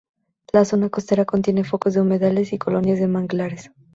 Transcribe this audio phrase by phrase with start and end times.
[0.51, 3.69] La zona costera contiene focos de humedales y colonias de manglares.